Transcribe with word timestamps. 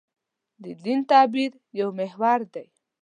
د 0.63 0.65
دین 0.83 0.99
تعبیر 1.09 1.51
یو 1.79 1.89
محور 1.99 2.39
دی. 2.53 2.67